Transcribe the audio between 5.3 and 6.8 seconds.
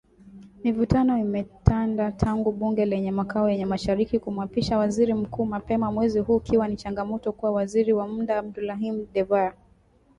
mapema mwezi huu ikiwa ni